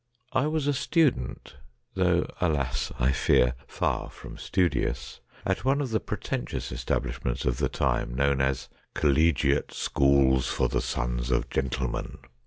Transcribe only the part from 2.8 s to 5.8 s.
I fear far from studious— at one